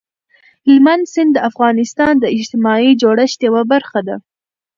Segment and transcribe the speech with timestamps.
[0.65, 4.15] هلمند سیند د افغانستان د اجتماعي جوړښت یوه برخه ده.